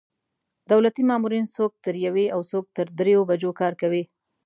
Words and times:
دولتي 0.71 1.03
مامورین 1.09 1.45
څوک 1.55 1.71
تر 1.85 1.95
یوې 2.05 2.25
او 2.35 2.39
څوک 2.51 2.65
تر 2.77 2.85
درېیو 2.99 3.27
بجو 3.29 3.51
کار 3.61 3.73
کوي. 3.81 4.03